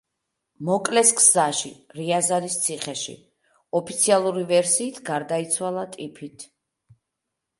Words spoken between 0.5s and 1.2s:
მოკლეს